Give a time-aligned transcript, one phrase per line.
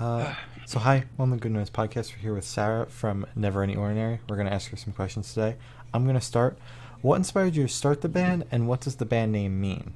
[0.00, 0.34] Uh,
[0.66, 2.12] so hi, One Good Noise Podcast.
[2.12, 4.20] We're here with Sarah from Never Any Ordinary.
[4.28, 5.56] We're going to ask her some questions today.
[5.92, 6.58] I'm going to start.
[7.02, 9.94] What inspired you to start the band, and what does the band name mean?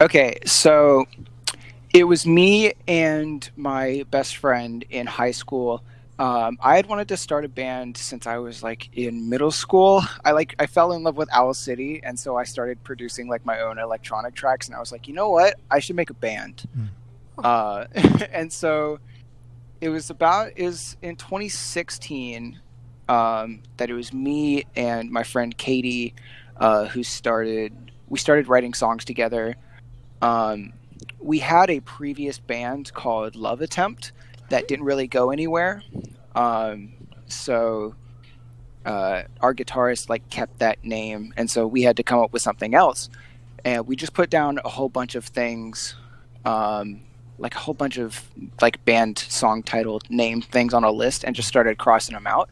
[0.00, 1.06] Okay, so
[1.92, 5.82] it was me and my best friend in high school.
[6.18, 10.02] Um, I had wanted to start a band since I was like in middle school.
[10.24, 13.44] I like I fell in love with Owl City, and so I started producing like
[13.44, 14.66] my own electronic tracks.
[14.66, 15.56] And I was like, you know what?
[15.70, 16.66] I should make a band.
[16.76, 16.88] Mm.
[17.38, 17.86] Uh,
[18.32, 18.98] and so
[19.80, 22.60] it was about is in 2016
[23.08, 26.14] um, that it was me and my friend Katie
[26.56, 27.92] uh, who started.
[28.08, 29.56] We started writing songs together.
[30.22, 30.72] Um,
[31.20, 34.12] we had a previous band called Love Attempt
[34.48, 35.82] that didn't really go anywhere.
[36.34, 36.92] Um,
[37.26, 37.94] so
[38.84, 42.42] uh, our guitarist like kept that name, and so we had to come up with
[42.42, 43.10] something else.
[43.64, 45.96] And we just put down a whole bunch of things,
[46.44, 47.00] um,
[47.38, 48.28] like a whole bunch of
[48.60, 52.50] like band song title name things on a list, and just started crossing them out.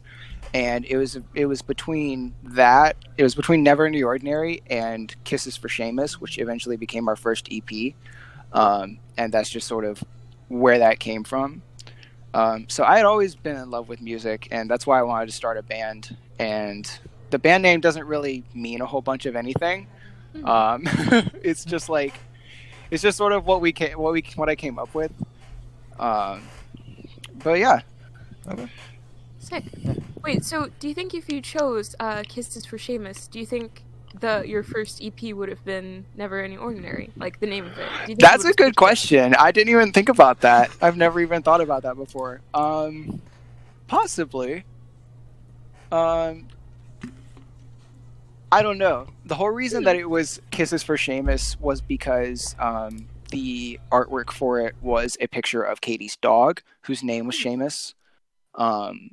[0.53, 5.57] And it was it was between that it was between Never Any Ordinary and Kisses
[5.57, 7.93] for Seamus, which eventually became our first EP.
[8.53, 10.03] Um, and that's just sort of
[10.47, 11.61] where that came from.
[12.33, 15.27] Um, so I had always been in love with music, and that's why I wanted
[15.27, 16.15] to start a band.
[16.37, 16.89] And
[17.29, 19.87] the band name doesn't really mean a whole bunch of anything.
[20.33, 20.45] Hmm.
[20.45, 20.83] Um,
[21.43, 22.13] it's just like
[22.91, 25.11] it's just sort of what we came, what we what I came up with.
[25.99, 26.43] Um,
[27.43, 27.81] but yeah,
[28.47, 28.67] Okay.
[29.39, 29.63] Sick.
[30.23, 33.83] Wait, so do you think if you chose uh, Kisses for Seamus, do you think
[34.19, 37.77] the your first EP would have been Never Any Ordinary, like the name of it?
[37.77, 39.35] Do you think that's it a good question.
[39.35, 40.71] I didn't even think about that.
[40.81, 42.41] I've never even thought about that before.
[42.53, 43.21] Um,
[43.87, 44.63] possibly.
[45.91, 46.47] Um,
[48.51, 49.07] I don't know.
[49.25, 54.59] The whole reason that it was Kisses for Seamus was because um, the artwork for
[54.59, 57.93] it was a picture of Katie's dog, whose name was Seamus.
[58.55, 59.11] Um,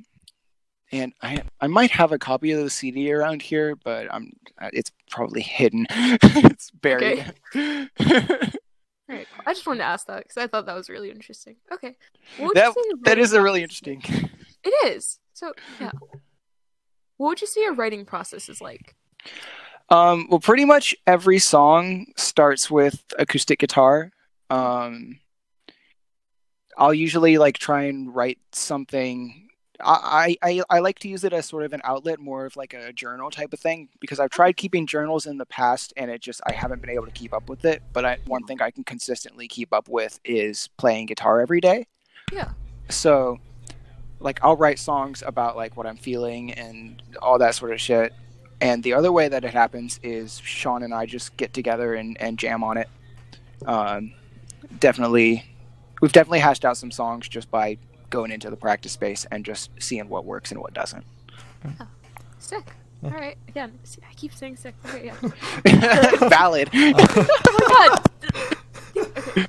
[0.91, 4.31] and I I might have a copy of the CD around here, but I'm
[4.71, 5.87] it's probably hidden.
[5.89, 7.33] it's buried.
[7.55, 7.89] Alright,
[9.09, 9.43] cool.
[9.45, 11.55] I just wanted to ask that because I thought that was really interesting.
[11.71, 11.95] Okay,
[12.37, 12.73] what that
[13.03, 14.03] that is a really interesting.
[14.63, 15.19] It is.
[15.33, 15.91] So yeah,
[17.17, 18.95] what would you say your writing process is like?
[19.89, 24.11] Um, well, pretty much every song starts with acoustic guitar.
[24.49, 25.19] Um,
[26.77, 29.49] I'll usually like try and write something.
[29.79, 32.73] I, I I like to use it as sort of an outlet, more of like
[32.73, 36.21] a journal type of thing, because I've tried keeping journals in the past, and it
[36.21, 37.83] just I haven't been able to keep up with it.
[37.91, 41.85] But I, one thing I can consistently keep up with is playing guitar every day.
[42.31, 42.51] Yeah.
[42.89, 43.39] So,
[44.19, 48.13] like, I'll write songs about like what I'm feeling and all that sort of shit.
[48.63, 52.15] And the other way that it happens is Sean and I just get together and,
[52.21, 52.87] and jam on it.
[53.65, 54.13] Um,
[54.79, 55.45] definitely,
[56.01, 57.77] we've definitely hashed out some songs just by
[58.09, 61.03] going into the practice space and just seeing what works and what doesn't.
[62.39, 62.71] Sick.
[63.03, 63.37] All right.
[63.49, 64.75] Again, see, I keep saying sick.
[64.85, 66.29] Okay, yeah.
[66.29, 66.69] Valid.
[66.73, 68.09] oh my god.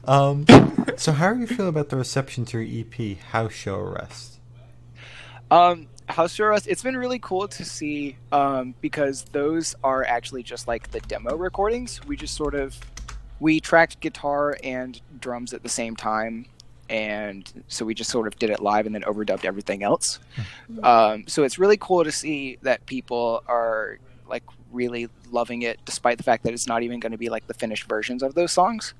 [0.07, 0.47] Um,
[0.97, 4.39] so how are you feeling about the reception to your EP, House Show Arrest?
[5.51, 10.69] Um, House Arrest, it's been really cool to see um, because those are actually just
[10.69, 12.05] like the demo recordings.
[12.05, 12.79] We just sort of
[13.41, 16.47] we tracked guitar and drums at the same time,
[16.89, 20.19] and so we just sort of did it live and then overdubbed everything else.
[20.83, 23.99] Um, so it's really cool to see that people are
[24.29, 27.47] like really loving it, despite the fact that it's not even going to be like
[27.47, 28.95] the finished versions of those songs.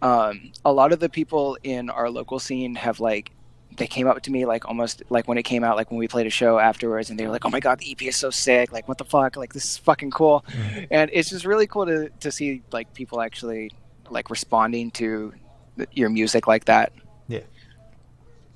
[0.00, 3.30] Um, a lot of the people in our local scene have like
[3.76, 6.08] they came up to me like almost like when it came out, like when we
[6.08, 8.30] played a show afterwards, and they were like, "Oh my god, the EP is so
[8.30, 8.72] sick!
[8.72, 9.36] Like, what the fuck?
[9.36, 10.44] Like, this is fucking cool!"
[10.90, 13.70] And it's just really cool to to see like people actually
[14.10, 15.32] like responding to
[15.76, 16.92] th- your music like that.
[17.28, 17.40] Yeah,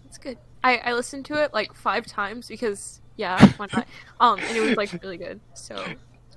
[0.07, 0.39] it's good.
[0.63, 3.87] I I listened to it like five times because yeah, why not?
[4.21, 5.41] Um, and it was like really good.
[5.55, 5.77] So.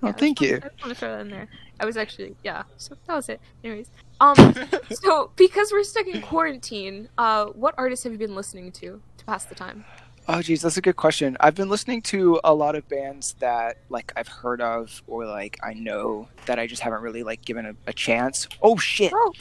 [0.01, 0.55] Oh, yeah, I just thank wanted- you.
[0.57, 1.47] I just want to throw that in there.
[1.79, 2.63] I was actually yeah.
[2.77, 3.39] So that was it.
[3.63, 4.35] Anyways, um,
[4.91, 9.25] so because we're stuck in quarantine, uh, what artists have you been listening to to
[9.25, 9.85] pass the time?
[10.31, 11.35] Oh geez, that's a good question.
[11.39, 15.57] I've been listening to a lot of bands that like I've heard of or like
[15.63, 18.47] I know that I just haven't really like given a, a chance.
[18.61, 19.11] Oh shit.
[19.15, 19.33] Oh.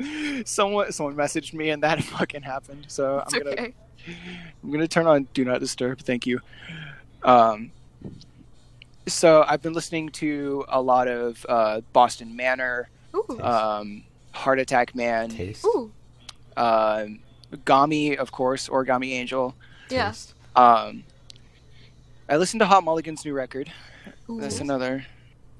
[0.44, 2.86] someone someone messaged me and that fucking happened.
[2.88, 3.74] So it's I'm gonna okay.
[4.64, 6.00] I'm gonna turn on Do Not Disturb.
[6.00, 6.40] Thank you.
[7.22, 7.70] Um,
[9.06, 13.40] so I've been listening to a lot of uh, Boston Manor, Ooh.
[13.40, 15.64] um, Heart Attack Man, Taste?
[15.64, 15.92] Ooh.
[16.56, 17.20] um
[17.64, 19.54] Gami, of course, Origami Angel.
[19.88, 20.08] Yeah.
[20.08, 20.34] Taste.
[20.56, 21.04] Um,
[22.28, 23.70] I listened to Hot Mulligan's new record.
[24.28, 24.40] Ooh.
[24.40, 25.06] That's another.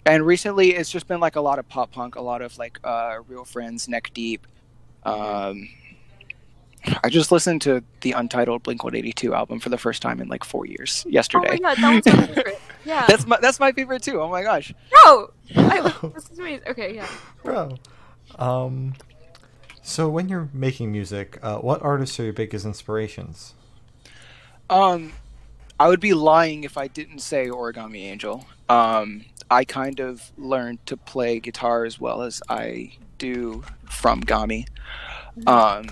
[0.05, 2.81] and recently it's just been like a lot of pop punk, a lot of like
[2.83, 4.47] uh, Real Friends, Neck Deep.
[5.05, 5.69] Um,
[7.05, 10.21] I just listened to the untitled Blink One Eighty Two album for the first time
[10.21, 11.59] in like four years Oh yesterday.
[11.63, 12.61] my god, that was my favorite.
[12.85, 13.05] Yeah.
[13.09, 14.21] that's my that's my favorite too.
[14.21, 14.73] Oh my gosh.
[14.91, 15.33] Bro!
[15.57, 16.69] I, this is amazing.
[16.69, 17.09] Okay, yeah.
[17.43, 17.79] Bro.
[18.39, 18.95] Um,
[19.83, 23.55] so when you're making music, uh, what artists are your biggest inspirations?
[24.71, 25.13] Um,
[25.81, 28.47] I would be lying if I didn't say Origami Angel.
[28.69, 34.67] Um, I kind of learned to play guitar as well as I do from Gami.
[35.47, 35.87] Um,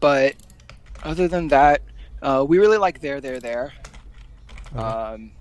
[0.00, 0.34] but
[1.02, 1.82] other than that,
[2.22, 3.72] uh, we really like Their / They're / There.
[4.74, 5.32] Um,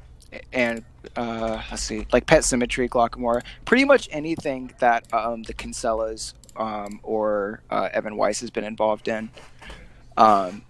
[0.52, 0.84] and
[1.16, 6.34] uh, let's see, like Pet Symmetry, Glocca Morra, pretty much anything that um, the Kinsellas
[6.56, 9.30] um, or uh, Evan Weiss has been involved in.
[10.18, 10.64] Um,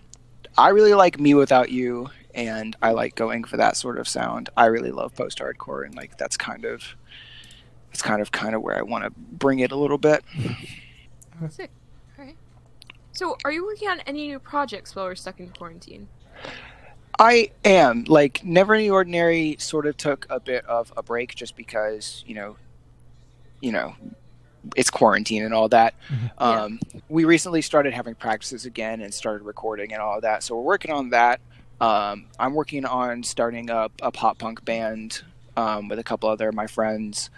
[0.58, 4.50] I really like mewithoutYou, and I like going for that sort of sound.
[4.56, 6.96] I really love post-hardcore, and like that's kind of,
[7.92, 10.24] it's kind of kind of where I want to bring it a little bit.
[11.50, 11.72] Sick.
[13.14, 13.18] Alright.
[13.18, 16.08] So, are you working on any new projects while we're stuck in quarantine?
[17.20, 19.56] I am like Never Any Ordinary.
[19.60, 22.58] Sort of took a bit of a break just because you know,
[23.62, 23.96] you know,
[24.76, 25.94] it's quarantine and all that.
[26.10, 26.30] Yeah.
[26.64, 26.80] Um,
[27.10, 30.44] we recently started having practices again and started recording and all of that.
[30.44, 31.40] So we're working on that.
[31.80, 35.22] Um, I'm working on starting up a pop punk band
[35.58, 37.30] um, with a couple other of my friends.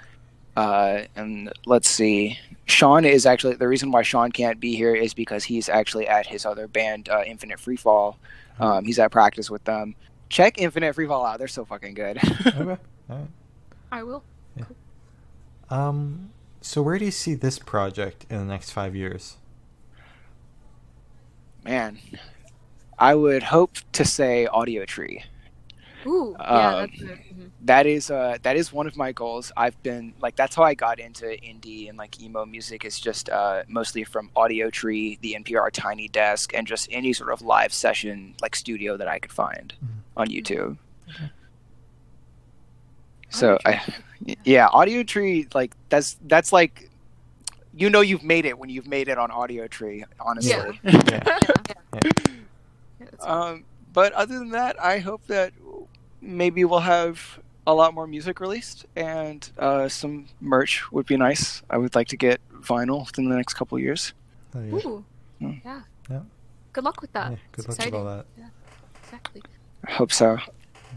[0.56, 5.14] Uh, and let's see, Sean is actually the reason why Sean can't be here is
[5.14, 8.16] because he's actually at his other band, uh, Infinite Freefall.
[8.60, 9.96] Um, he's at practice with them.
[10.30, 12.18] Check Infinite Freefall out; they're so fucking good.
[12.48, 12.78] okay.
[13.10, 13.28] All right.
[13.92, 14.24] I will.
[15.70, 16.32] Um,
[16.62, 19.38] so where do you see this project in the next five years?
[21.64, 22.00] Man,
[22.98, 25.24] I would hope to say Audiotree.
[26.08, 27.20] Ooh, yeah, Um, that's it.
[27.36, 27.52] Mhm.
[27.62, 30.74] that is uh that is one of my goals i've been like that's how i
[30.74, 35.70] got into indie and like emo music is just uh mostly from Audiotree the npr
[35.72, 39.74] tiny desk and just any sort of live session like studio that i could find
[39.84, 39.88] Mhm.
[40.18, 40.78] on youtube
[41.10, 41.30] Okay.
[43.30, 43.82] so i
[44.44, 46.90] yeah Audiotree like that's that's like
[47.76, 50.92] you know you've made it when you've made it on Audiotree honestly Yeah.
[50.92, 51.24] Yeah,
[51.94, 52.02] yeah.
[52.04, 55.54] Yeah, that's Um, but other than that, I hope that
[56.26, 61.64] maybe we'll have a lot more music released and uh, some merch would be nice.
[61.70, 64.14] I would like to get vinyl within the next couple of years.
[64.56, 64.74] Oh, yeah.
[64.76, 65.06] Ooh.
[65.42, 65.62] Mm.
[65.66, 65.82] Yeah.
[66.10, 66.20] Yeah.
[66.74, 67.32] Good luck with that.
[67.32, 68.00] Yeah, good It's luck with exciting.
[68.00, 68.26] all that.
[69.04, 69.42] Exactly.
[69.88, 70.38] I hope so.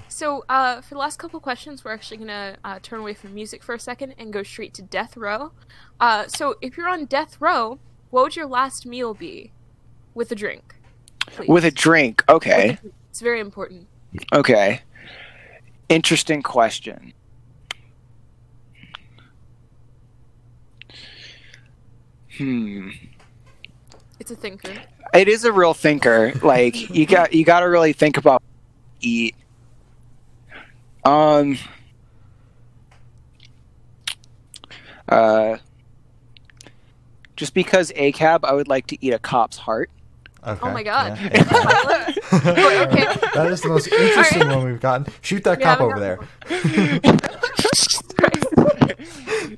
[0.08, 3.62] So, uh, for the last couple questions, we're actually gonna uh, turn away from music
[3.62, 5.52] for a second and go straight to death row.
[6.00, 7.78] Uh, so, if you're on death row,
[8.10, 9.52] what would your last meal be,
[10.14, 10.76] with a drink?
[11.26, 11.48] Please.
[11.48, 12.94] With a drink, With a okay, drink.
[13.10, 13.86] It's very important.
[14.32, 14.82] Okay.
[15.88, 17.12] Interesting question.
[22.36, 22.90] Hmm.
[24.20, 24.72] It's a thinker.
[25.14, 26.32] It is a real thinker.
[26.42, 28.42] Like you got you got to really think about
[29.00, 29.34] eat.
[31.04, 31.58] Um.
[35.08, 35.58] Uh.
[37.36, 39.90] Just because a cab, I would like to eat a cop's heart.
[40.46, 40.60] Okay.
[40.62, 41.18] Oh my god.
[41.20, 41.44] yeah.
[41.50, 42.06] Oh,
[42.90, 43.04] okay.
[43.34, 45.12] that is the most interesting one we've gotten.
[45.20, 46.18] Shoot that Yeah, cop over there.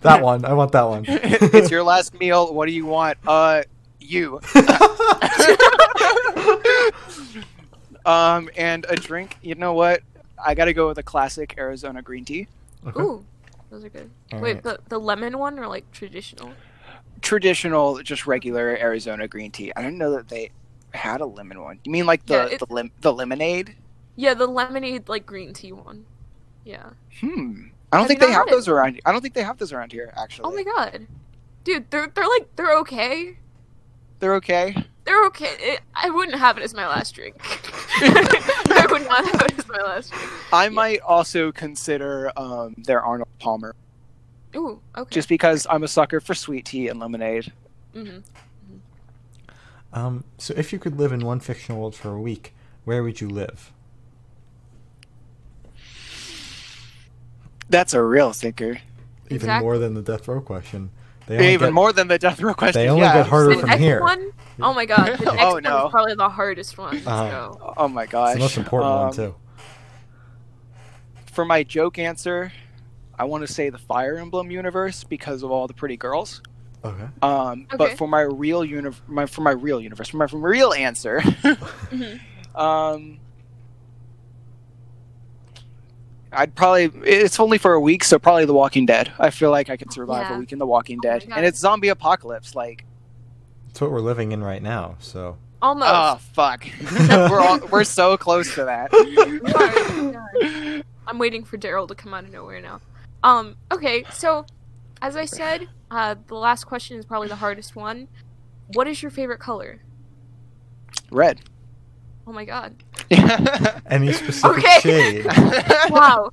[0.02, 0.46] That one.
[0.46, 1.04] I want that one.
[1.06, 2.54] it's your last meal.
[2.54, 3.18] What do you want?
[3.26, 3.62] Uh,
[3.98, 4.40] you.
[8.06, 9.36] um, and a drink.
[9.42, 10.00] You know what?
[10.42, 12.46] I got to go with a classic Arizona green tea.
[12.86, 12.98] Okay.
[12.98, 13.22] Ooh,
[13.70, 14.08] those are good.
[14.32, 14.62] All Wait, right.
[14.62, 16.52] the the lemon one or like traditional?
[17.20, 19.72] Traditional, just regular Arizona green tea.
[19.76, 20.50] I didn't know that they
[20.94, 21.80] had a lemon one.
[21.84, 23.76] You mean like the Yeah, the, lim- the lemonade?
[24.16, 26.06] Yeah, the lemonade like green tea one.
[26.64, 26.90] Yeah.
[27.20, 27.68] Hmm.
[27.92, 28.50] I don't Have think they have had it?
[28.50, 29.00] those around.
[29.04, 30.12] I don't think they have those around here.
[30.16, 30.48] Actually.
[30.48, 31.06] Oh my god,
[31.64, 33.38] dude, they're they're like they're okay.
[34.20, 34.74] They're okay.
[35.04, 35.56] They're okay.
[35.58, 37.36] It, I wouldn't have it as my last drink.
[38.70, 40.32] I would not have it as my last drink.
[40.52, 43.74] I might also consider um, their Arnold Palmer,
[44.56, 45.10] Ooh, okay.
[45.10, 47.52] just because I'm a sucker for sweet tea and lemonade.
[47.94, 48.20] hmm
[49.92, 52.54] Um, so if you could live in one fictional world for a week,
[52.84, 53.72] where would you live?
[57.68, 58.78] That's a real thinker.
[59.26, 59.64] Even Exactly.
[59.64, 60.90] more than the death row question.
[61.26, 62.82] They Even get- more than the death row question.
[62.82, 63.14] They only yeah.
[63.18, 64.00] get harder The from next here.
[64.00, 64.32] one?
[64.60, 65.86] Oh my god, the next Oh, one no.
[65.86, 66.94] is probably the hardest one.
[66.94, 67.30] Let's Uh-huh.
[67.30, 67.74] go.
[67.76, 68.30] Oh my gosh.
[68.30, 69.34] It's the most important one Um, too.
[71.32, 72.52] For my joke answer,
[73.16, 76.42] I want to say the Fire Emblem universe because of all the pretty girls.
[76.84, 77.04] Okay.
[77.22, 77.76] Um, Okay.
[77.76, 80.72] But for my real uni- my for my real universe, for my, for my real
[80.72, 82.20] answer, Mhm.
[82.54, 83.18] um,
[86.32, 89.12] I'd probably it's only for a week, so probably The Walking Dead.
[89.18, 90.36] I feel like I could survive Yeah.
[90.36, 91.36] a week in The Walking Oh Dead, God.
[91.38, 92.54] and it's zombie apocalypse.
[92.54, 92.84] Like,
[93.70, 94.96] It's what we're living in right now.
[95.00, 95.90] So Almost.
[95.92, 96.64] oh fuck,
[97.08, 98.90] we're all, we're so close to that.
[101.06, 102.80] I'm waiting for Daryl to come out of nowhere now.
[103.24, 104.46] Um, okay, so
[105.02, 108.08] as I said, uh, the last question is probably the hardest one.
[108.74, 109.80] What is your favorite color?
[111.10, 111.40] Red.
[112.26, 112.74] Oh my god.
[113.90, 114.78] any specific Okay.
[114.80, 115.26] shade?
[115.90, 116.30] Wow.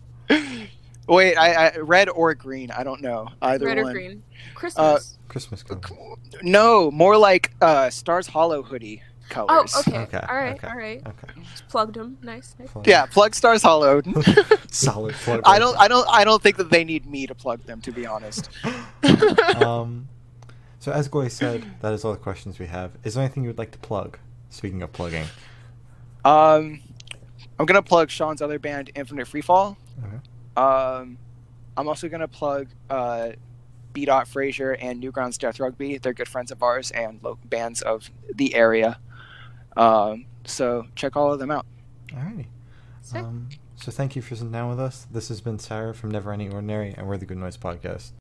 [1.07, 2.69] Wait, I, I red or green?
[2.71, 3.87] I don't know either Red one.
[3.87, 4.23] or green?
[4.53, 5.17] Christmas.
[5.29, 5.81] Christmas color.
[6.43, 9.01] No, more like uh, Stars Hollow hoodie
[9.35, 9.97] oh, okay.
[9.99, 10.67] Okay, Alright, okay.
[10.67, 11.07] alright.
[11.07, 11.41] Okay.
[11.51, 12.17] Just plugged them.
[12.21, 12.69] Nice, nice.
[12.69, 12.87] Plug.
[12.87, 14.01] Yeah, plug Stars Hollow.
[14.71, 15.41] Solid plug.
[15.45, 17.81] I don't, I don't, I don't think that they need me to plug them.
[17.81, 18.49] To be honest.
[19.57, 20.07] um,
[20.79, 22.91] so as Goy said, that is all the questions we have.
[23.03, 24.17] Is there anything you would like to plug?
[24.49, 25.25] Speaking of plugging.
[26.23, 26.81] Um,
[27.59, 29.75] I'm gonna plug Sean's other band, Infinite Freefall.
[30.03, 30.17] Okay.
[30.55, 31.17] Um,
[31.75, 33.31] I'm also gonna plug uh,
[33.93, 34.05] B.
[34.05, 35.97] Dot Frazier and Newgrounds Death Rugby.
[35.97, 38.99] They're good friends of ours and lo- bands of the area.
[39.77, 41.65] Um, so check all of them out.
[42.09, 42.47] Alrighty.
[43.01, 43.23] Sick.
[43.23, 45.07] Um, so thank you for sitting down with us.
[45.11, 48.11] This has been Sarah from Never Any Ordinary, and we're the Good Noise Podcast.